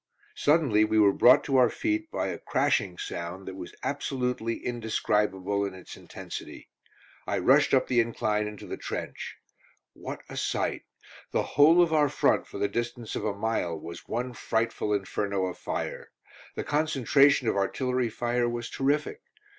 [0.33, 5.63] Suddenly we were brought to our feet by a crashing sound that was absolutely indescribable
[5.63, 6.69] in its intensity.
[7.27, 9.35] I rushed up the incline into the trench.
[9.93, 10.85] What a sight!
[11.29, 15.45] The whole of our front for the distance of a mile was one frightful inferno
[15.45, 16.09] of fire.
[16.55, 19.21] The concentration of artillery fire was terrific!